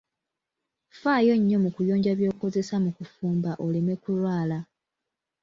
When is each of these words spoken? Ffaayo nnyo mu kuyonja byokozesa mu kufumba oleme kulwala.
Ffaayo 0.91 1.33
nnyo 1.39 1.57
mu 1.63 1.69
kuyonja 1.75 2.11
byokozesa 2.19 2.75
mu 2.83 2.89
kufumba 2.97 3.51
oleme 3.65 3.93
kulwala. 4.03 4.57